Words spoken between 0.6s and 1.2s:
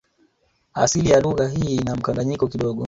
Asili ya